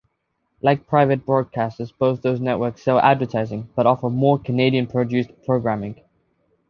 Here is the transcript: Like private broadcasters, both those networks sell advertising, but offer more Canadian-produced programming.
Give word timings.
Like 0.63 0.87
private 0.87 1.27
broadcasters, 1.27 1.93
both 1.95 2.23
those 2.23 2.39
networks 2.39 2.81
sell 2.81 2.97
advertising, 2.97 3.69
but 3.75 3.85
offer 3.85 4.09
more 4.09 4.39
Canadian-produced 4.39 5.29
programming. 5.45 6.01